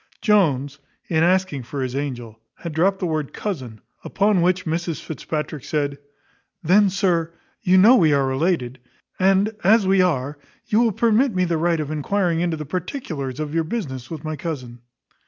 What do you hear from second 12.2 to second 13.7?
into the particulars of your